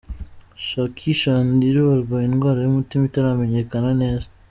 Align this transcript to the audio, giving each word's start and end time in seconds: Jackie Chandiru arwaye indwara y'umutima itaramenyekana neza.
Jackie 0.65 1.17
Chandiru 1.19 1.83
arwaye 1.97 2.25
indwara 2.27 2.59
y'umutima 2.61 3.03
itaramenyekana 3.05 3.91
neza. 4.03 4.25